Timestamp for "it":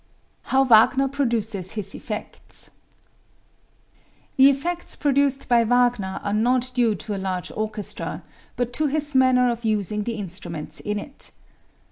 10.97-11.29